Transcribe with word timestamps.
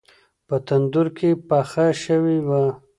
په 0.47 0.55
تندور 0.67 1.07
کې 1.17 1.29
پخه 1.47 1.87
شوې 2.03 2.37
وه. 2.47 2.63